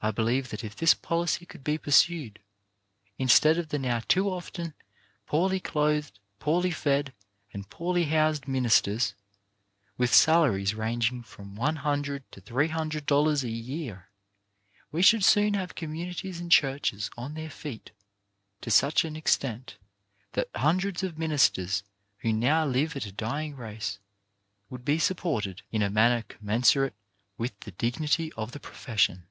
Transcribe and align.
I 0.00 0.12
believe 0.12 0.50
that 0.50 0.62
if 0.62 0.76
this 0.76 0.94
policy 0.94 1.44
could 1.44 1.64
be 1.64 1.76
pursued, 1.76 2.38
in 3.16 3.26
stead 3.26 3.58
of 3.58 3.70
the 3.70 3.80
now 3.80 3.98
too 4.06 4.30
often 4.30 4.74
poorly 5.26 5.58
clothed, 5.58 6.20
poorly 6.38 6.70
fed, 6.70 7.12
and 7.52 7.68
poorly 7.68 8.04
housed 8.04 8.46
ministers, 8.46 9.14
with 9.96 10.14
salaries 10.14 10.72
ranging 10.72 11.24
from 11.24 11.56
one 11.56 11.74
hundred 11.82 12.30
to 12.30 12.40
three 12.40 12.68
hundred 12.68 13.06
dollars 13.06 13.42
a 13.42 13.48
year, 13.50 14.08
we 14.92 15.02
should 15.02 15.24
soon 15.24 15.54
have 15.54 15.74
communities 15.74 16.38
and 16.38 16.52
churches 16.52 17.10
on 17.16 17.34
their 17.34 17.50
feet, 17.50 17.90
to 18.60 18.70
such 18.70 19.04
an 19.04 19.16
extent 19.16 19.78
that 20.34 20.48
hundreds 20.54 21.02
of 21.02 21.18
ministers 21.18 21.82
who 22.18 22.32
now 22.32 22.64
live 22.64 22.94
at 22.96 23.04
a 23.06 23.10
dying 23.10 23.56
rate 23.56 23.98
would 24.70 24.84
be 24.84 25.00
supported 25.00 25.62
in 25.72 25.82
a 25.82 25.90
manner 25.90 26.22
commensurate 26.28 26.94
with 27.36 27.58
the 27.60 27.72
dignity 27.72 28.32
of 28.34 28.52
the 28.52 28.60
profession. 28.60 29.24